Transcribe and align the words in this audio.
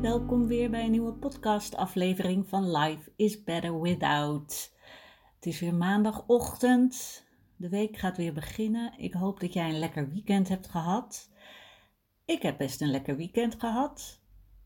welkom 0.00 0.46
weer 0.46 0.70
bij 0.70 0.84
een 0.84 0.90
nieuwe 0.90 1.12
podcast-aflevering 1.12 2.48
van 2.48 2.76
Life 2.76 3.12
is 3.16 3.42
Better 3.42 3.80
Without. 3.80 4.72
Het 5.34 5.46
is 5.46 5.60
weer 5.60 5.74
maandagochtend. 5.74 7.24
De 7.56 7.68
week 7.68 7.96
gaat 7.96 8.16
weer 8.16 8.32
beginnen. 8.32 8.92
Ik 8.96 9.14
hoop 9.14 9.40
dat 9.40 9.52
jij 9.52 9.68
een 9.68 9.78
lekker 9.78 10.10
weekend 10.10 10.48
hebt 10.48 10.68
gehad. 10.68 11.30
Ik 12.24 12.42
heb 12.42 12.58
best 12.58 12.80
een 12.80 12.90
lekker 12.90 13.16
weekend 13.16 13.54
gehad. 13.58 14.20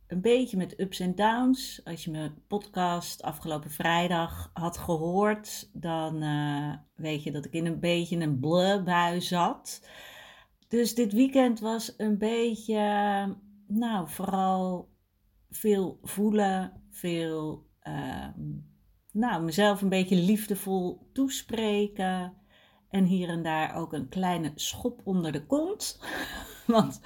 Een 0.06 0.20
beetje 0.20 0.56
met 0.56 0.80
ups 0.80 1.00
en 1.00 1.14
downs. 1.14 1.80
Als 1.84 2.04
je 2.04 2.10
mijn 2.10 2.42
podcast 2.48 3.22
afgelopen 3.22 3.70
vrijdag 3.70 4.50
had 4.52 4.78
gehoord, 4.78 5.70
dan 5.72 6.22
uh, 6.22 6.74
weet 6.94 7.22
je 7.22 7.32
dat 7.32 7.44
ik 7.44 7.52
in 7.52 7.66
een 7.66 7.80
beetje 7.80 8.16
een 8.16 8.40
bui 8.40 9.20
zat. 9.20 9.88
Dus 10.68 10.94
dit 10.94 11.12
weekend 11.12 11.60
was 11.60 11.94
een 11.96 12.18
beetje 12.18 12.78
nou, 13.66 14.08
vooral 14.08 14.92
veel 15.56 15.98
voelen, 16.02 16.72
veel, 16.90 17.66
uh, 17.82 18.26
nou, 19.12 19.42
mezelf 19.42 19.82
een 19.82 19.88
beetje 19.88 20.16
liefdevol 20.16 21.10
toespreken. 21.12 22.32
En 22.88 23.04
hier 23.04 23.28
en 23.28 23.42
daar 23.42 23.76
ook 23.76 23.92
een 23.92 24.08
kleine 24.08 24.52
schop 24.54 25.00
onder 25.04 25.32
de 25.32 25.46
kont. 25.46 26.00
Want 26.66 27.00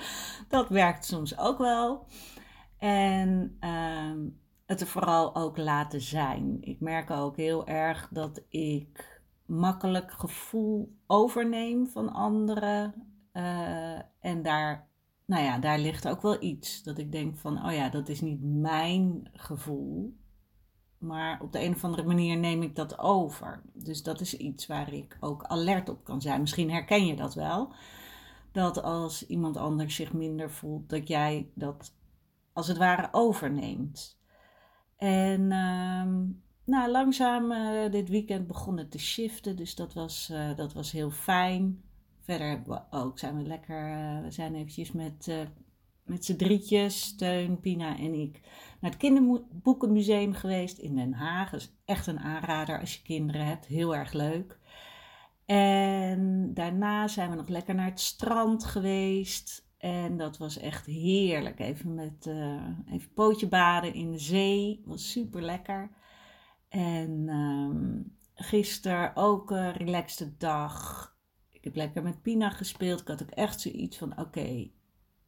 dat 0.48 0.68
werkt 0.68 1.04
soms 1.04 1.38
ook 1.38 1.58
wel. 1.58 2.06
En 2.78 3.56
uh, 3.60 4.32
het 4.66 4.80
er 4.80 4.86
vooral 4.86 5.34
ook 5.34 5.56
laten 5.56 6.00
zijn. 6.00 6.58
Ik 6.60 6.80
merk 6.80 7.10
ook 7.10 7.36
heel 7.36 7.66
erg 7.66 8.08
dat 8.10 8.42
ik 8.48 9.22
makkelijk 9.46 10.12
gevoel 10.12 10.96
overneem 11.06 11.86
van 11.86 12.12
anderen. 12.12 12.94
Uh, 13.32 13.98
en 14.20 14.42
daar 14.42 14.88
nou 15.28 15.44
ja, 15.44 15.58
daar 15.58 15.78
ligt 15.78 16.08
ook 16.08 16.22
wel 16.22 16.42
iets. 16.42 16.82
Dat 16.82 16.98
ik 16.98 17.12
denk 17.12 17.36
van, 17.36 17.64
oh 17.66 17.72
ja, 17.72 17.88
dat 17.88 18.08
is 18.08 18.20
niet 18.20 18.42
mijn 18.42 19.30
gevoel. 19.32 20.16
Maar 20.98 21.40
op 21.42 21.52
de 21.52 21.62
een 21.62 21.74
of 21.74 21.84
andere 21.84 22.02
manier 22.02 22.36
neem 22.36 22.62
ik 22.62 22.76
dat 22.76 22.98
over. 22.98 23.62
Dus 23.72 24.02
dat 24.02 24.20
is 24.20 24.36
iets 24.36 24.66
waar 24.66 24.92
ik 24.92 25.16
ook 25.20 25.44
alert 25.44 25.88
op 25.88 26.04
kan 26.04 26.20
zijn. 26.20 26.40
Misschien 26.40 26.70
herken 26.70 27.06
je 27.06 27.16
dat 27.16 27.34
wel. 27.34 27.74
Dat 28.52 28.82
als 28.82 29.26
iemand 29.26 29.56
anders 29.56 29.94
zich 29.94 30.12
minder 30.12 30.50
voelt, 30.50 30.88
dat 30.88 31.08
jij 31.08 31.50
dat 31.54 31.94
als 32.52 32.68
het 32.68 32.76
ware 32.76 33.08
overneemt. 33.10 34.18
En 34.96 35.40
uh, 35.40 36.12
nou, 36.64 36.90
langzaam 36.90 37.52
uh, 37.52 37.90
dit 37.90 38.08
weekend 38.08 38.46
begon 38.46 38.78
het 38.78 38.90
te 38.90 38.98
shiften. 38.98 39.56
Dus 39.56 39.74
dat 39.74 39.94
was, 39.94 40.30
uh, 40.32 40.56
dat 40.56 40.72
was 40.72 40.92
heel 40.92 41.10
fijn. 41.10 41.82
Verder 42.28 42.48
hebben 42.48 42.68
we 42.68 42.96
ook, 42.96 43.18
zijn 43.18 43.46
lekker, 43.46 43.90
uh, 43.90 44.20
we 44.22 44.30
zijn 44.30 44.54
eventjes 44.54 44.92
met, 44.92 45.26
uh, 45.28 45.36
met 46.04 46.24
z'n 46.24 46.36
drietjes, 46.36 47.16
Teun, 47.16 47.60
Pina 47.60 47.98
en 47.98 48.14
ik, 48.14 48.40
naar 48.80 48.90
het 48.90 49.00
Kinderboekenmuseum 49.00 50.32
geweest 50.32 50.78
in 50.78 50.96
Den 50.96 51.12
Haag. 51.12 51.50
Dat 51.50 51.60
is 51.60 51.72
echt 51.84 52.06
een 52.06 52.18
aanrader 52.18 52.80
als 52.80 52.94
je 52.94 53.02
kinderen 53.02 53.46
hebt, 53.46 53.66
heel 53.66 53.96
erg 53.96 54.12
leuk. 54.12 54.58
En 55.46 56.50
daarna 56.54 57.08
zijn 57.08 57.30
we 57.30 57.36
nog 57.36 57.48
lekker 57.48 57.74
naar 57.74 57.90
het 57.90 58.00
strand 58.00 58.64
geweest. 58.64 59.68
En 59.78 60.16
dat 60.16 60.38
was 60.38 60.58
echt 60.58 60.86
heerlijk. 60.86 61.60
Even 61.60 61.94
met 61.94 62.26
uh, 62.26 62.68
even 62.92 63.12
pootje 63.12 63.48
baden 63.48 63.94
in 63.94 64.10
de 64.10 64.18
zee. 64.18 64.82
Was 64.84 65.10
super 65.10 65.42
lekker. 65.42 65.90
En 66.68 67.28
um, 67.28 68.16
gisteren 68.34 69.16
ook 69.16 69.50
een 69.50 69.72
relaxte 69.72 70.36
dag 70.36 71.06
heb 71.68 71.76
lekker 71.76 72.02
met 72.02 72.22
Pina 72.22 72.50
gespeeld. 72.50 73.00
Ik 73.00 73.08
had 73.08 73.22
ook 73.22 73.30
echt 73.30 73.60
zoiets 73.60 73.98
van: 73.98 74.18
oké, 74.18 74.70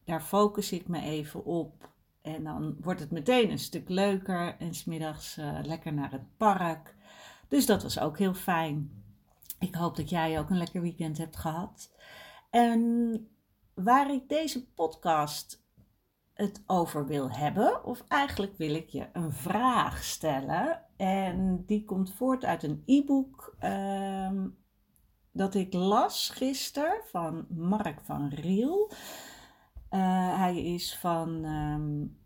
daar 0.04 0.22
focus 0.22 0.72
ik 0.72 0.88
me 0.88 1.00
even 1.00 1.44
op. 1.44 1.88
En 2.22 2.44
dan 2.44 2.76
wordt 2.80 3.00
het 3.00 3.10
meteen 3.10 3.50
een 3.50 3.58
stuk 3.58 3.88
leuker. 3.88 4.56
En 4.58 4.74
smiddags 4.74 5.38
uh, 5.38 5.58
lekker 5.62 5.92
naar 5.92 6.10
het 6.10 6.36
park. 6.36 6.94
Dus 7.48 7.66
dat 7.66 7.82
was 7.82 7.98
ook 8.00 8.18
heel 8.18 8.34
fijn. 8.34 8.90
Ik 9.58 9.74
hoop 9.74 9.96
dat 9.96 10.10
jij 10.10 10.38
ook 10.38 10.50
een 10.50 10.58
lekker 10.58 10.80
weekend 10.80 11.18
hebt 11.18 11.36
gehad. 11.36 11.90
En 12.50 13.28
waar 13.74 14.10
ik 14.10 14.28
deze 14.28 14.66
podcast 14.66 15.64
het 16.34 16.62
over 16.66 17.06
wil 17.06 17.30
hebben, 17.30 17.84
of 17.84 18.04
eigenlijk 18.08 18.56
wil 18.56 18.74
ik 18.74 18.88
je 18.88 19.08
een 19.12 19.32
vraag 19.32 20.04
stellen. 20.04 20.82
En 20.96 21.64
die 21.66 21.84
komt 21.84 22.14
voort 22.14 22.44
uit 22.44 22.62
een 22.62 22.82
e-book 22.86 23.54
ehm, 23.58 24.46
dat 25.32 25.54
ik 25.54 25.72
las 25.72 26.28
gisteren 26.28 27.02
van 27.06 27.46
Mark 27.48 28.00
van 28.00 28.28
Riel. 28.28 28.90
Uh, 29.90 30.38
hij 30.38 30.64
is 30.64 30.96
van, 30.96 31.44
um, 31.44 32.18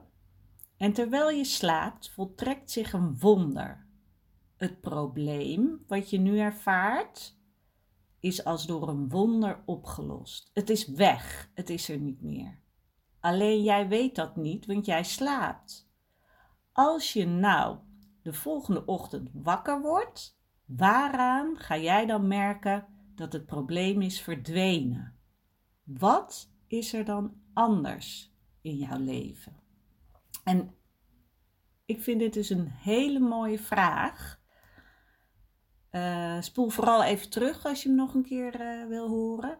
en 0.76 0.92
terwijl 0.92 1.30
je 1.30 1.44
slaapt 1.44 2.10
voltrekt 2.10 2.70
zich 2.70 2.92
een 2.92 3.18
wonder. 3.18 3.86
Het 4.56 4.80
probleem 4.80 5.84
wat 5.86 6.10
je 6.10 6.18
nu 6.18 6.38
ervaart 6.38 7.38
is 8.20 8.44
als 8.44 8.66
door 8.66 8.88
een 8.88 9.08
wonder 9.08 9.62
opgelost. 9.64 10.50
Het 10.54 10.70
is 10.70 10.86
weg, 10.86 11.50
het 11.54 11.70
is 11.70 11.88
er 11.88 11.98
niet 11.98 12.22
meer. 12.22 12.58
Alleen 13.20 13.62
jij 13.62 13.88
weet 13.88 14.14
dat 14.14 14.36
niet, 14.36 14.66
want 14.66 14.86
jij 14.86 15.04
slaapt. 15.04 15.90
Als 16.72 17.12
je 17.12 17.26
nou 17.26 17.78
de 18.22 18.32
volgende 18.32 18.84
ochtend 18.84 19.30
wakker 19.32 19.80
wordt, 19.80 20.38
waaraan 20.64 21.58
ga 21.58 21.76
jij 21.76 22.06
dan 22.06 22.28
merken 22.28 22.93
dat 23.16 23.32
het 23.32 23.46
probleem 23.46 24.02
is 24.02 24.20
verdwenen. 24.20 25.18
Wat 25.82 26.50
is 26.66 26.92
er 26.92 27.04
dan 27.04 27.34
anders 27.52 28.32
in 28.60 28.76
jouw 28.76 28.98
leven? 28.98 29.56
En 30.44 30.74
ik 31.84 32.02
vind 32.02 32.20
dit 32.20 32.32
dus 32.32 32.50
een 32.50 32.68
hele 32.68 33.18
mooie 33.18 33.58
vraag. 33.58 34.42
Uh, 35.90 36.40
spoel 36.40 36.68
vooral 36.68 37.02
even 37.02 37.30
terug 37.30 37.64
als 37.64 37.82
je 37.82 37.88
hem 37.88 37.96
nog 37.96 38.14
een 38.14 38.22
keer 38.22 38.60
uh, 38.60 38.88
wil 38.88 39.08
horen. 39.08 39.58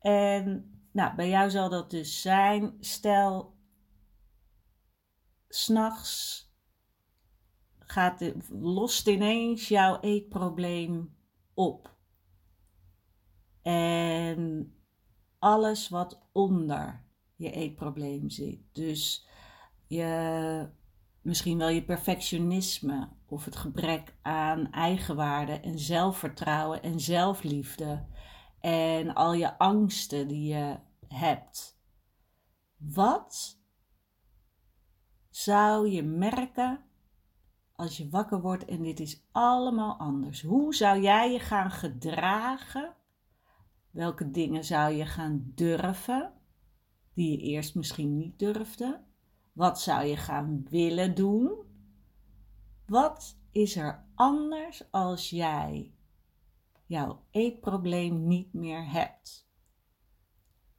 En 0.00 0.70
nou, 0.92 1.14
bij 1.14 1.28
jou 1.28 1.50
zal 1.50 1.68
dat 1.68 1.90
dus 1.90 2.22
zijn, 2.22 2.76
stel, 2.80 3.56
s'nachts 5.48 6.44
gaat 7.78 8.32
lost 8.48 9.08
ineens 9.08 9.68
jouw 9.68 10.00
eetprobleem 10.00 11.16
op. 11.54 11.95
En 13.66 14.72
alles 15.38 15.88
wat 15.88 16.28
onder 16.32 17.04
je 17.36 17.50
eetprobleem 17.50 18.30
zit. 18.30 18.60
Dus 18.72 19.28
je, 19.86 20.68
misschien 21.20 21.58
wel 21.58 21.68
je 21.68 21.84
perfectionisme 21.84 23.08
of 23.26 23.44
het 23.44 23.56
gebrek 23.56 24.14
aan 24.22 24.72
eigenwaarde 24.72 25.52
en 25.52 25.78
zelfvertrouwen 25.78 26.82
en 26.82 27.00
zelfliefde. 27.00 28.06
En 28.60 29.14
al 29.14 29.32
je 29.34 29.58
angsten 29.58 30.28
die 30.28 30.54
je 30.54 30.76
hebt. 31.08 31.78
Wat 32.76 33.60
zou 35.30 35.88
je 35.88 36.02
merken 36.02 36.84
als 37.72 37.96
je 37.96 38.08
wakker 38.08 38.40
wordt 38.40 38.64
en 38.64 38.82
dit 38.82 39.00
is 39.00 39.26
allemaal 39.32 39.96
anders? 39.96 40.42
Hoe 40.42 40.74
zou 40.74 41.00
jij 41.00 41.32
je 41.32 41.40
gaan 41.40 41.70
gedragen? 41.70 42.96
Welke 43.96 44.30
dingen 44.30 44.64
zou 44.64 44.92
je 44.92 45.06
gaan 45.06 45.52
durven, 45.54 46.32
die 47.14 47.30
je 47.30 47.38
eerst 47.38 47.74
misschien 47.74 48.16
niet 48.16 48.38
durfde? 48.38 49.04
Wat 49.52 49.80
zou 49.80 50.04
je 50.04 50.16
gaan 50.16 50.66
willen 50.70 51.14
doen? 51.14 51.62
Wat 52.86 53.38
is 53.50 53.76
er 53.76 54.04
anders 54.14 54.90
als 54.90 55.30
jij 55.30 55.94
jouw 56.86 57.24
eetprobleem 57.30 58.26
niet 58.26 58.52
meer 58.52 58.90
hebt? 58.90 59.48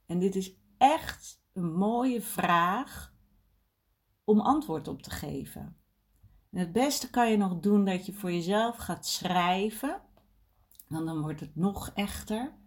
En 0.06 0.18
dit 0.18 0.36
is 0.36 0.54
echt 0.76 1.42
een 1.52 1.72
mooie 1.72 2.22
vraag 2.22 3.14
om 4.24 4.40
antwoord 4.40 4.88
op 4.88 5.02
te 5.02 5.10
geven. 5.10 5.76
En 6.50 6.58
het 6.58 6.72
beste 6.72 7.10
kan 7.10 7.30
je 7.30 7.36
nog 7.36 7.60
doen 7.60 7.84
dat 7.84 8.06
je 8.06 8.12
voor 8.12 8.32
jezelf 8.32 8.76
gaat 8.76 9.06
schrijven. 9.06 10.00
Want 10.88 11.06
dan 11.06 11.20
wordt 11.20 11.40
het 11.40 11.56
nog 11.56 11.90
echter. 11.94 12.66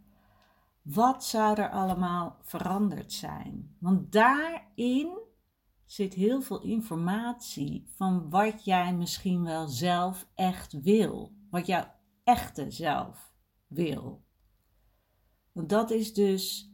Wat 0.82 1.26
zou 1.26 1.60
er 1.60 1.70
allemaal 1.70 2.38
veranderd 2.42 3.14
zijn? 3.14 3.76
Want 3.80 4.12
daarin 4.12 5.20
zit 5.86 6.14
heel 6.14 6.42
veel 6.42 6.62
informatie 6.62 7.88
van 7.96 8.30
wat 8.30 8.66
jij 8.66 8.96
misschien 8.96 9.44
wel 9.44 9.68
zelf 9.68 10.28
echt 10.36 10.82
wil. 10.82 11.34
Wat 11.50 11.66
jouw 11.66 11.86
echte 12.24 12.72
zelf 12.72 13.34
wil. 13.68 14.24
Want 15.52 15.70
dat 15.70 15.92
is 15.92 16.14
dus 16.14 16.72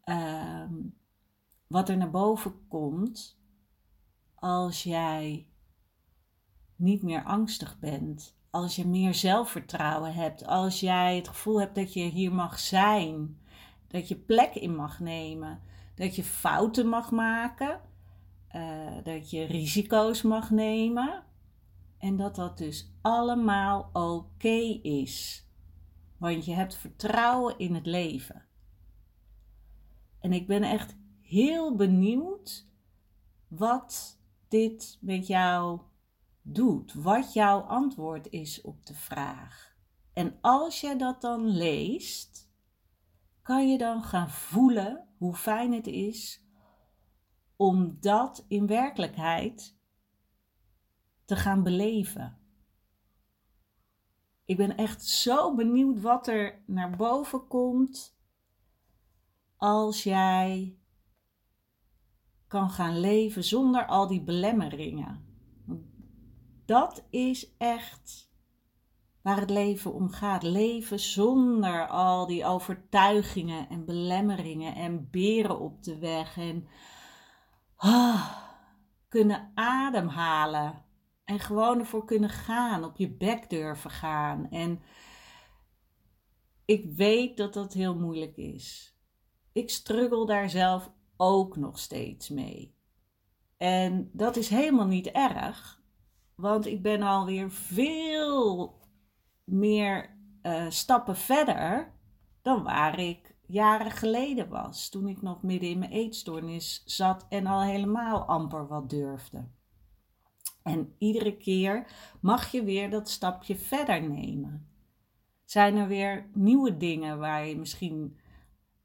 ehm, 0.00 0.74
wat 1.66 1.88
er 1.88 1.96
naar 1.96 2.10
boven 2.10 2.66
komt 2.68 3.40
als 4.34 4.82
jij 4.82 5.48
niet 6.76 7.02
meer 7.02 7.24
angstig 7.24 7.78
bent. 7.78 8.37
Als 8.50 8.76
je 8.76 8.86
meer 8.86 9.14
zelfvertrouwen 9.14 10.14
hebt. 10.14 10.46
Als 10.46 10.80
jij 10.80 11.16
het 11.16 11.28
gevoel 11.28 11.60
hebt 11.60 11.74
dat 11.74 11.92
je 11.92 12.00
hier 12.00 12.32
mag 12.32 12.58
zijn. 12.58 13.38
Dat 13.86 14.08
je 14.08 14.16
plek 14.16 14.54
in 14.54 14.74
mag 14.74 15.00
nemen. 15.00 15.60
Dat 15.94 16.16
je 16.16 16.24
fouten 16.24 16.88
mag 16.88 17.10
maken. 17.10 17.80
Uh, 18.56 18.96
dat 19.04 19.30
je 19.30 19.44
risico's 19.44 20.22
mag 20.22 20.50
nemen. 20.50 21.22
En 21.98 22.16
dat 22.16 22.34
dat 22.34 22.58
dus 22.58 22.92
allemaal 23.02 23.90
oké 23.92 24.78
is. 24.82 25.46
Want 26.16 26.44
je 26.44 26.52
hebt 26.52 26.76
vertrouwen 26.76 27.58
in 27.58 27.74
het 27.74 27.86
leven. 27.86 28.44
En 30.20 30.32
ik 30.32 30.46
ben 30.46 30.62
echt 30.62 30.96
heel 31.20 31.74
benieuwd 31.74 32.66
wat 33.48 34.18
dit 34.48 34.98
met 35.00 35.26
jou 35.26 35.80
doet, 36.54 36.94
wat 36.94 37.32
jouw 37.32 37.60
antwoord 37.60 38.30
is 38.30 38.60
op 38.60 38.86
de 38.86 38.94
vraag. 38.94 39.76
En 40.12 40.38
als 40.40 40.80
je 40.80 40.96
dat 40.96 41.20
dan 41.20 41.46
leest, 41.46 42.50
kan 43.42 43.70
je 43.70 43.78
dan 43.78 44.02
gaan 44.02 44.30
voelen 44.30 45.08
hoe 45.16 45.34
fijn 45.34 45.72
het 45.72 45.86
is 45.86 46.42
om 47.56 47.96
dat 48.00 48.44
in 48.48 48.66
werkelijkheid 48.66 49.76
te 51.24 51.36
gaan 51.36 51.62
beleven. 51.62 52.38
Ik 54.44 54.56
ben 54.56 54.76
echt 54.76 55.06
zo 55.06 55.54
benieuwd 55.54 56.00
wat 56.00 56.26
er 56.26 56.62
naar 56.66 56.96
boven 56.96 57.46
komt 57.46 58.16
als 59.56 60.02
jij 60.02 60.78
kan 62.46 62.70
gaan 62.70 63.00
leven 63.00 63.44
zonder 63.44 63.86
al 63.86 64.06
die 64.06 64.22
belemmeringen. 64.22 65.27
Dat 66.68 67.04
is 67.10 67.56
echt 67.58 68.30
waar 69.22 69.40
het 69.40 69.50
leven 69.50 69.94
om 69.94 70.10
gaat. 70.10 70.42
Leven 70.42 71.00
zonder 71.00 71.86
al 71.86 72.26
die 72.26 72.44
overtuigingen 72.44 73.68
en 73.68 73.84
belemmeringen 73.84 74.74
en 74.74 75.10
beren 75.10 75.58
op 75.60 75.82
de 75.82 75.98
weg. 75.98 76.36
En 76.36 76.68
ah, 77.76 78.36
kunnen 79.08 79.52
ademhalen. 79.54 80.84
En 81.24 81.38
gewoon 81.40 81.78
ervoor 81.78 82.04
kunnen 82.04 82.30
gaan. 82.30 82.84
Op 82.84 82.96
je 82.96 83.10
bek 83.10 83.50
durven 83.50 83.90
gaan. 83.90 84.50
En 84.50 84.82
ik 86.64 86.84
weet 86.96 87.36
dat 87.36 87.54
dat 87.54 87.72
heel 87.72 87.94
moeilijk 87.94 88.36
is. 88.36 88.96
Ik 89.52 89.70
struggle 89.70 90.26
daar 90.26 90.50
zelf 90.50 90.90
ook 91.16 91.56
nog 91.56 91.78
steeds 91.78 92.28
mee. 92.28 92.74
En 93.56 94.10
dat 94.12 94.36
is 94.36 94.48
helemaal 94.48 94.86
niet 94.86 95.06
erg. 95.06 95.78
Want 96.40 96.66
ik 96.66 96.82
ben 96.82 97.02
alweer 97.02 97.50
veel 97.50 98.74
meer 99.44 100.16
uh, 100.42 100.70
stappen 100.70 101.16
verder 101.16 101.92
dan 102.42 102.62
waar 102.62 102.98
ik 102.98 103.34
jaren 103.46 103.90
geleden 103.90 104.48
was. 104.48 104.88
Toen 104.88 105.08
ik 105.08 105.22
nog 105.22 105.42
midden 105.42 105.70
in 105.70 105.78
mijn 105.78 105.90
eetstoornis 105.90 106.82
zat 106.84 107.26
en 107.28 107.46
al 107.46 107.62
helemaal 107.62 108.24
amper 108.24 108.66
wat 108.66 108.90
durfde. 108.90 109.48
En 110.62 110.94
iedere 110.98 111.36
keer 111.36 111.86
mag 112.20 112.50
je 112.50 112.64
weer 112.64 112.90
dat 112.90 113.08
stapje 113.08 113.56
verder 113.56 114.08
nemen. 114.08 114.68
Zijn 115.44 115.76
er 115.76 115.88
weer 115.88 116.30
nieuwe 116.32 116.76
dingen 116.76 117.18
waar 117.18 117.46
je 117.46 117.58
misschien 117.58 118.18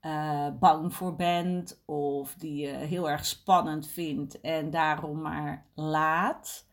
uh, 0.01 0.47
bang 0.59 0.93
voor 0.93 1.15
bent 1.15 1.83
of 1.85 2.35
die 2.35 2.55
je 2.55 2.71
heel 2.71 3.09
erg 3.09 3.25
spannend 3.25 3.87
vindt 3.87 4.41
en 4.41 4.69
daarom 4.69 5.21
maar 5.21 5.67
laat? 5.75 6.71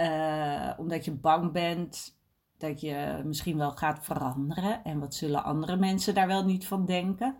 Uh, 0.00 0.72
omdat 0.76 1.04
je 1.04 1.12
bang 1.12 1.52
bent 1.52 2.18
dat 2.58 2.80
je 2.80 3.22
misschien 3.24 3.56
wel 3.56 3.70
gaat 3.70 4.04
veranderen. 4.04 4.84
En 4.84 4.98
wat 4.98 5.14
zullen 5.14 5.44
andere 5.44 5.76
mensen 5.76 6.14
daar 6.14 6.26
wel 6.26 6.44
niet 6.44 6.66
van 6.66 6.86
denken? 6.86 7.36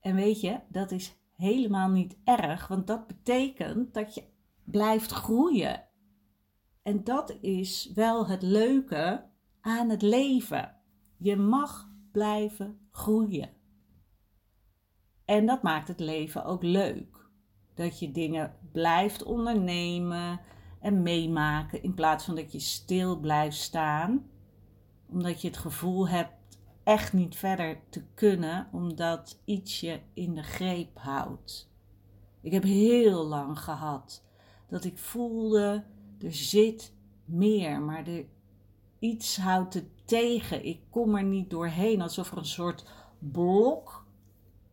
En 0.00 0.14
weet 0.14 0.40
je, 0.40 0.60
dat 0.68 0.90
is 0.90 1.16
helemaal 1.36 1.88
niet 1.88 2.16
erg, 2.24 2.66
want 2.66 2.86
dat 2.86 3.06
betekent 3.06 3.94
dat 3.94 4.14
je 4.14 4.24
blijft 4.64 5.10
groeien. 5.10 5.84
En 6.82 7.04
dat 7.04 7.36
is 7.40 7.90
wel 7.94 8.28
het 8.28 8.42
leuke 8.42 9.24
aan 9.60 9.88
het 9.88 10.02
leven. 10.02 10.76
Je 11.18 11.36
mag 11.36 11.88
blijven 12.12 12.88
groeien. 12.90 13.50
En 15.24 15.46
dat 15.46 15.62
maakt 15.62 15.88
het 15.88 16.00
leven 16.00 16.44
ook 16.44 16.62
leuk. 16.62 17.28
Dat 17.74 17.98
je 17.98 18.10
dingen 18.10 18.56
blijft 18.72 19.22
ondernemen, 19.22 20.40
en 20.84 21.02
meemaken 21.02 21.82
in 21.82 21.94
plaats 21.94 22.24
van 22.24 22.34
dat 22.34 22.52
je 22.52 22.60
stil 22.60 23.18
blijft 23.18 23.56
staan, 23.56 24.26
omdat 25.06 25.40
je 25.40 25.48
het 25.48 25.56
gevoel 25.56 26.08
hebt 26.08 26.58
echt 26.82 27.12
niet 27.12 27.36
verder 27.36 27.78
te 27.88 28.02
kunnen, 28.14 28.68
omdat 28.72 29.38
iets 29.44 29.80
je 29.80 30.00
in 30.12 30.34
de 30.34 30.42
greep 30.42 30.98
houdt. 30.98 31.70
Ik 32.40 32.52
heb 32.52 32.62
heel 32.62 33.26
lang 33.26 33.58
gehad 33.58 34.24
dat 34.68 34.84
ik 34.84 34.98
voelde 34.98 35.84
er 36.18 36.34
zit 36.34 36.92
meer, 37.24 37.80
maar 37.80 38.06
er 38.06 38.24
iets 38.98 39.36
houdt 39.36 39.74
het 39.74 40.06
tegen. 40.06 40.64
Ik 40.64 40.80
kom 40.90 41.14
er 41.14 41.24
niet 41.24 41.50
doorheen, 41.50 42.02
alsof 42.02 42.30
er 42.30 42.38
een 42.38 42.44
soort 42.44 42.84
blok 43.18 44.06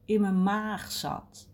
in 0.06 0.22
mijn 0.22 0.44
maag 0.44 0.92
zat. 0.92 1.48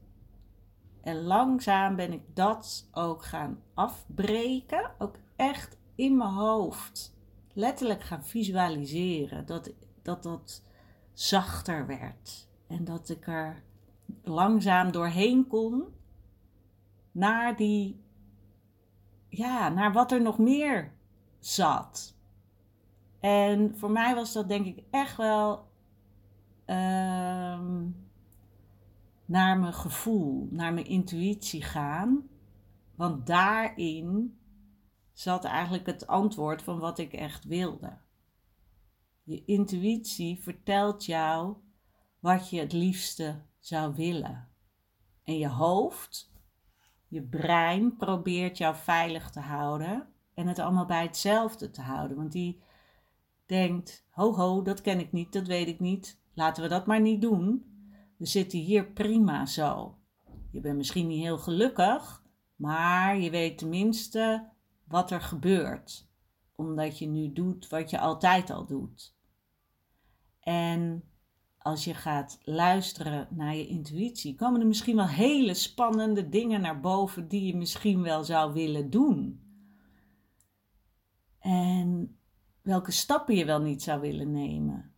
En 1.08 1.24
langzaam 1.24 1.96
ben 1.96 2.14
ik 2.14 2.36
dat 2.36 2.88
ook 2.92 3.24
gaan 3.24 3.60
afbreken. 3.74 4.92
Ook 4.98 5.16
echt 5.36 5.78
in 5.96 6.18
mijn 6.18 6.30
hoofd. 6.30 7.18
Letterlijk 7.54 8.04
gaan 8.04 8.24
visualiseren. 8.24 9.46
Dat 9.46 9.74
dat, 10.02 10.24
dat 10.24 10.64
zachter 11.14 11.88
werd. 11.88 12.48
En 12.68 12.84
dat 12.84 13.10
ik 13.10 13.28
er 13.28 13.64
langzaam 14.24 14.92
doorheen 14.92 15.48
kon. 15.48 15.84
Naar 17.12 17.56
die. 17.56 18.02
Ja, 19.30 19.70
naar 19.70 19.94
wat 19.94 20.12
er 20.12 20.22
nog 20.22 20.38
meer 20.38 20.94
zat. 21.40 22.16
En 23.20 23.78
voor 23.78 23.92
mij 23.92 24.16
was 24.16 24.34
dat 24.34 24.50
denk 24.50 24.66
ik 24.66 24.84
echt 24.92 25.18
wel. 25.18 25.68
Uh, 26.66 27.60
naar 29.28 29.60
mijn 29.60 29.74
gevoel, 29.74 30.48
naar 30.52 30.74
mijn 30.74 30.86
intuïtie 30.86 31.64
gaan. 31.64 32.30
Want 32.96 33.28
daarin 33.28 34.40
zat 35.14 35.46
eigenlijk 35.46 35.86
het 35.86 36.08
antwoord 36.08 36.62
van 36.62 36.80
wat 36.80 37.00
ik 37.00 37.14
echt 37.14 37.46
wilde. 37.46 37.98
Je 39.24 39.46
intuïtie 39.46 40.42
vertelt 40.42 41.06
jou 41.06 41.56
wat 42.20 42.50
je 42.50 42.60
het 42.60 42.74
liefste 42.74 43.42
zou 43.60 43.96
willen. 43.96 44.48
En 45.24 45.38
je 45.38 45.48
hoofd, 45.48 46.32
je 47.08 47.22
brein 47.22 47.98
probeert 47.98 48.58
jou 48.58 48.76
veilig 48.76 49.30
te 49.30 49.40
houden 49.40 50.08
en 50.34 50.48
het 50.48 50.60
allemaal 50.60 50.86
bij 50.86 51.04
hetzelfde 51.04 51.72
te 51.72 51.82
houden. 51.82 52.18
Want 52.18 52.32
die 52.32 52.62
denkt: 53.46 54.06
ho 54.10 54.36
ho, 54.36 54.62
dat 54.62 54.82
ken 54.82 55.00
ik 55.00 55.12
niet, 55.12 55.34
dat 55.34 55.48
weet 55.48 55.68
ik 55.68 55.80
niet. 55.80 56.20
Laten 56.34 56.64
we 56.64 56.70
dat 56.70 56.86
maar 56.86 57.02
niet 57.02 57.22
doen. 57.22 57.77
We 58.18 58.26
zitten 58.26 58.60
hier 58.60 58.92
prima 58.92 59.46
zo. 59.46 59.98
Je 60.52 60.60
bent 60.60 60.78
misschien 60.78 61.08
niet 61.08 61.22
heel 61.22 61.38
gelukkig, 61.38 62.24
maar 62.56 63.20
je 63.20 63.30
weet 63.30 63.58
tenminste 63.58 64.50
wat 64.84 65.12
er 65.12 65.22
gebeurt. 65.22 66.08
Omdat 66.56 67.00
je 67.00 67.08
nu 67.08 67.34
doet 67.34 67.70
wat 67.70 67.90
je 67.90 68.00
altijd 68.00 68.50
al 68.50 68.66
doet. 68.66 69.16
En 70.40 71.04
als 71.58 71.84
je 71.84 71.94
gaat 71.94 72.40
luisteren 72.44 73.28
naar 73.32 73.56
je 73.56 73.68
intuïtie, 73.68 74.36
komen 74.36 74.62
er 74.62 74.68
misschien 74.68 74.96
wel 74.96 75.08
hele 75.08 75.54
spannende 75.54 76.30
dingen 76.30 76.62
naar 76.62 76.80
boven 76.80 77.28
die 77.28 77.46
je 77.46 77.56
misschien 77.56 78.02
wel 78.02 78.24
zou 78.24 78.54
willen 78.54 78.90
doen. 78.90 79.42
En 81.40 82.18
welke 82.62 82.92
stappen 82.92 83.36
je 83.36 83.46
wel 83.46 83.62
niet 83.62 83.84
zou 83.84 84.02
willen 84.02 84.32
nemen. 84.32 84.97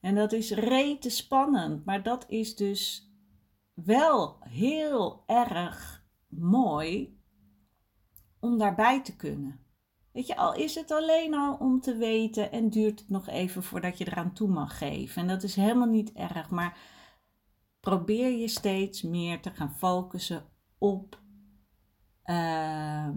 En 0.00 0.14
dat 0.14 0.32
is 0.32 0.50
rete 0.50 1.10
spannend, 1.10 1.84
maar 1.84 2.02
dat 2.02 2.24
is 2.28 2.56
dus 2.56 3.10
wel 3.74 4.36
heel 4.40 5.22
erg 5.26 6.04
mooi 6.26 7.18
om 8.38 8.58
daarbij 8.58 9.02
te 9.02 9.16
kunnen. 9.16 9.60
Weet 10.12 10.26
je, 10.26 10.36
al 10.36 10.54
is 10.54 10.74
het 10.74 10.90
alleen 10.90 11.34
al 11.34 11.56
om 11.56 11.80
te 11.80 11.96
weten 11.96 12.52
en 12.52 12.70
duurt 12.70 13.00
het 13.00 13.08
nog 13.08 13.28
even 13.28 13.62
voordat 13.62 13.98
je 13.98 14.06
eraan 14.06 14.32
toe 14.32 14.48
mag 14.48 14.78
geven. 14.78 15.22
En 15.22 15.28
dat 15.28 15.42
is 15.42 15.56
helemaal 15.56 15.88
niet 15.88 16.12
erg, 16.12 16.50
maar 16.50 16.78
probeer 17.80 18.30
je 18.30 18.48
steeds 18.48 19.02
meer 19.02 19.40
te 19.40 19.50
gaan 19.50 19.74
focussen 19.76 20.44
op 20.78 21.20
uh, 22.24 23.08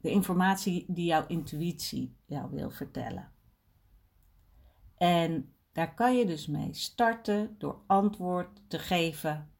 de 0.00 0.10
informatie 0.10 0.84
die 0.88 1.06
jouw 1.06 1.26
intuïtie 1.26 2.16
jou 2.26 2.50
wil 2.50 2.70
vertellen. 2.70 3.32
En 4.96 5.54
daar 5.72 5.94
kan 5.94 6.16
je 6.16 6.26
dus 6.26 6.46
mee 6.46 6.74
starten 6.74 7.54
door 7.58 7.82
antwoord 7.86 8.62
te 8.68 8.78
geven 8.78 9.52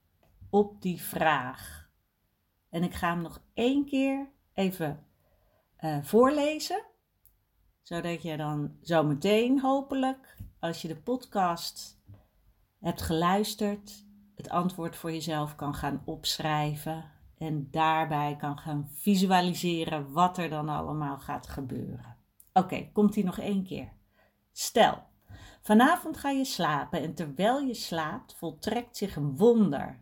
op 0.50 0.83
die 0.83 1.02
vraag. 1.02 1.90
En 2.69 2.83
ik 2.83 2.95
ga 2.95 3.09
hem 3.09 3.23
nog 3.23 3.42
één 3.54 3.85
keer 3.85 4.31
even 4.54 5.07
uh, 5.81 6.02
voorlezen, 6.02 6.85
zodat 7.83 8.23
je 8.23 8.37
dan 8.37 8.76
zo 8.83 9.02
meteen 9.02 9.61
hopelijk, 9.61 10.37
als 10.61 10.83
je 10.83 10.88
de 10.88 10.97
podcast 10.97 12.00
hebt 12.81 13.02
geluisterd, 13.02 14.07
het 14.35 14.49
antwoord 14.49 14.97
voor 14.97 15.12
jezelf 15.12 15.54
kan 15.54 15.75
gaan 15.75 16.02
opschrijven 16.04 17.11
en 17.38 17.69
daarbij 17.71 18.37
kan 18.37 18.59
gaan 18.59 18.88
visualiseren 18.92 20.12
wat 20.12 20.38
er 20.38 20.49
dan 20.49 20.69
allemaal 20.69 21.19
gaat 21.19 21.49
gebeuren. 21.49 22.16
Oké, 22.52 22.90
komt 22.92 23.12
die 23.12 23.25
nog 23.25 23.38
één 23.38 23.64
keer. 23.64 23.92
Stel, 24.52 25.02
vanavond 25.62 26.17
ga 26.17 26.31
je 26.31 26.45
slapen 26.45 27.01
en 27.03 27.15
terwijl 27.15 27.61
je 27.61 27.75
slaapt 27.75 28.35
voltrekt 28.35 28.97
zich 28.97 29.17
een 29.17 29.37
wonder. 29.37 30.01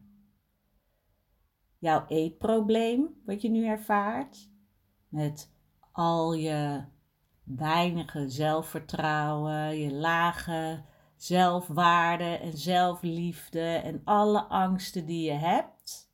Jouw 1.79 2.05
eetprobleem, 2.09 3.21
wat 3.25 3.43
je 3.43 3.49
nu 3.51 3.67
ervaart, 3.67 4.51
met 5.09 5.53
al 5.93 6.33
je 6.33 6.85
weinige 7.43 8.29
zelfvertrouwen, 8.29 9.79
je 9.79 9.93
lage 9.93 10.83
zelfwaarde 11.17 12.25
en 12.25 12.59
zelfliefde 12.59 13.61
en 13.61 14.01
alle 14.05 14.43
angsten 14.43 15.07
die 15.07 15.23
je 15.25 15.39
hebt, 15.39 16.11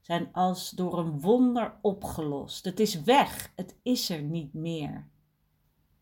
zijn 0.00 0.32
als 0.32 0.70
door 0.70 0.98
een 0.98 1.20
wonder 1.20 1.78
opgelost. 1.82 2.64
Het 2.64 2.80
is 2.80 3.02
weg, 3.02 3.52
het 3.54 3.76
is 3.82 4.10
er 4.10 4.22
niet 4.22 4.54
meer. 4.54 5.08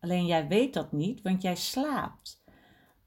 Alleen 0.05 0.25
jij 0.25 0.47
weet 0.47 0.73
dat 0.73 0.91
niet, 0.91 1.21
want 1.21 1.41
jij 1.41 1.55
slaapt. 1.55 2.43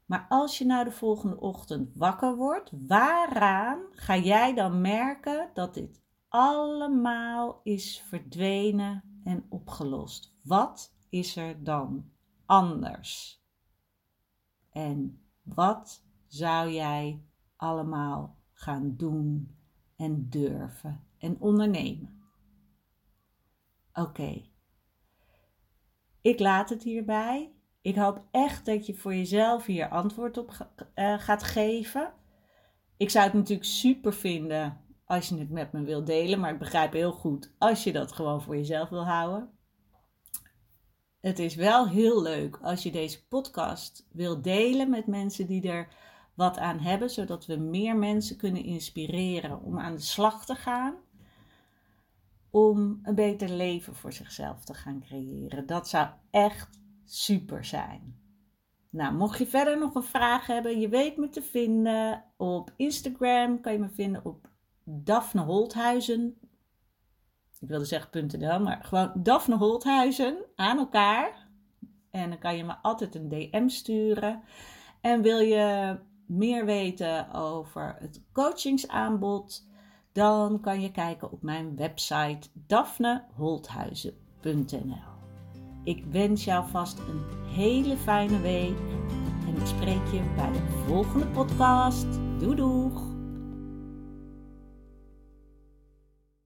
Maar 0.05 0.25
als 0.29 0.57
je 0.57 0.65
nou 0.65 0.83
de 0.83 0.91
volgende 0.91 1.39
ochtend 1.39 1.91
wakker 1.95 2.35
wordt, 2.35 2.71
waaraan 2.87 3.79
ga 3.91 4.17
jij 4.17 4.53
dan 4.53 4.81
merken 4.81 5.49
dat 5.53 5.73
dit 5.73 6.01
allemaal 6.27 7.59
is 7.63 8.03
verdwenen 8.07 9.21
en 9.23 9.45
opgelost. 9.49 10.35
Wat 10.43 10.95
is 11.09 11.35
er 11.35 11.63
dan 11.63 12.11
anders? 12.45 13.43
En 14.69 15.21
wat 15.43 16.03
zou 16.27 16.71
jij 16.71 17.23
allemaal 17.55 18.37
gaan 18.53 18.95
doen 18.95 19.55
en 19.95 20.29
durven 20.29 21.03
en 21.17 21.39
ondernemen? 21.39 22.23
Oké. 23.93 24.48
Ik 26.21 26.39
laat 26.39 26.69
het 26.69 26.83
hierbij. 26.83 27.51
Ik 27.81 27.95
hoop 27.95 28.21
echt 28.31 28.65
dat 28.65 28.85
je 28.85 28.93
voor 28.93 29.15
jezelf 29.15 29.65
hier 29.65 29.89
antwoord 29.89 30.37
op 30.37 30.69
uh, 30.95 31.19
gaat 31.19 31.43
geven. 31.43 32.13
Ik 32.97 33.09
zou 33.09 33.25
het 33.25 33.33
natuurlijk 33.33 33.69
super 33.69 34.13
vinden 34.13 34.81
als 35.05 35.29
je 35.29 35.37
het 35.37 35.49
met 35.49 35.71
me 35.71 35.83
wilt 35.83 36.05
delen. 36.05 36.39
Maar 36.39 36.53
ik 36.53 36.59
begrijp 36.59 36.93
heel 36.93 37.11
goed 37.11 37.53
als 37.57 37.83
je 37.83 37.91
dat 37.91 38.11
gewoon 38.11 38.41
voor 38.41 38.55
jezelf 38.55 38.89
wil 38.89 39.05
houden. 39.05 39.49
Het 41.19 41.39
is 41.39 41.55
wel 41.55 41.87
heel 41.87 42.21
leuk 42.21 42.59
als 42.61 42.83
je 42.83 42.91
deze 42.91 43.27
podcast 43.27 44.07
wil 44.11 44.41
delen 44.41 44.89
met 44.89 45.07
mensen 45.07 45.47
die 45.47 45.69
er 45.69 45.87
wat 46.33 46.57
aan 46.57 46.79
hebben, 46.79 47.09
zodat 47.09 47.45
we 47.45 47.55
meer 47.55 47.95
mensen 47.95 48.37
kunnen 48.37 48.63
inspireren 48.63 49.61
om 49.61 49.79
aan 49.79 49.95
de 49.95 50.01
slag 50.01 50.45
te 50.45 50.55
gaan. 50.55 50.95
Om 52.51 52.99
een 53.03 53.15
beter 53.15 53.49
leven 53.49 53.95
voor 53.95 54.13
zichzelf 54.13 54.63
te 54.63 54.73
gaan 54.73 54.99
creëren. 54.99 55.65
Dat 55.65 55.87
zou 55.87 56.07
echt 56.31 56.79
super 57.05 57.65
zijn. 57.65 58.17
Nou, 58.89 59.13
mocht 59.13 59.37
je 59.37 59.47
verder 59.47 59.79
nog 59.79 59.95
een 59.95 60.03
vraag 60.03 60.47
hebben, 60.47 60.79
je 60.79 60.89
weet 60.89 61.17
me 61.17 61.29
te 61.29 61.41
vinden. 61.41 62.23
Op 62.37 62.73
Instagram 62.75 63.61
kan 63.61 63.73
je 63.73 63.79
me 63.79 63.89
vinden 63.89 64.25
op 64.25 64.49
Daphne 64.83 65.41
Holthuizen. 65.41 66.37
Ik 67.59 67.67
wilde 67.67 67.85
zeggen 67.85 68.27
.nl, 68.39 68.59
maar 68.59 68.83
gewoon 68.83 69.11
Daphne 69.15 69.57
Holthuizen 69.57 70.37
aan 70.55 70.77
elkaar. 70.77 71.47
En 72.09 72.29
dan 72.29 72.39
kan 72.39 72.57
je 72.57 72.63
me 72.63 72.75
altijd 72.81 73.15
een 73.15 73.29
DM 73.29 73.67
sturen. 73.67 74.41
En 75.01 75.21
wil 75.21 75.39
je 75.39 75.97
meer 76.25 76.65
weten 76.65 77.31
over 77.31 77.95
het 77.99 78.23
coachingsaanbod, 78.31 79.68
dan 80.19 80.59
kan 80.59 80.81
je 80.81 80.91
kijken 80.91 81.31
op 81.31 81.41
mijn 81.41 81.75
website 81.75 82.47
daphneholthuizen.nl. 82.53 85.17
Ik 85.83 86.03
wens 86.11 86.43
jou 86.43 86.69
vast 86.69 86.99
een 86.99 87.23
hele 87.55 87.97
fijne 87.97 88.41
week 88.41 88.77
en 89.47 89.55
ik 89.55 89.65
spreek 89.65 90.07
je 90.11 90.21
bij 90.35 90.51
de 90.51 90.83
volgende 90.87 91.27
podcast. 91.27 92.07
Doei 92.39 92.55
doeg! 92.55 93.08